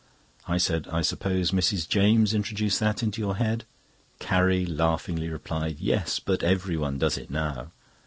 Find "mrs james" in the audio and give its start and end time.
1.51-2.33